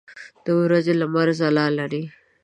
[0.45, 2.03] د ورځې لمر ځلا لري.